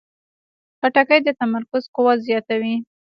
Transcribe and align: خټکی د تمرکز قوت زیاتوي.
خټکی 0.79 1.19
د 1.23 1.29
تمرکز 1.39 1.83
قوت 1.95 2.17
زیاتوي. 2.27 2.75